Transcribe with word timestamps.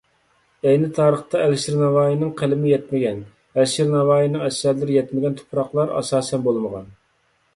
ئەينى 0.67 0.87
تارىختا 0.99 1.41
ئەلىشىر 1.47 1.75
نەۋائىينىڭ 1.81 2.31
قەلىمى 2.39 2.71
يەتمىگەن، 2.71 3.21
ئەلىشىر 3.57 3.91
نەۋائىينىڭ 3.93 4.45
ئەسەرلىرى 4.47 4.95
يەتمىگەن 4.97 5.37
تۇپراقلار 5.43 5.93
ئاساسەن 5.99 6.49
بولمىغان. 6.49 6.89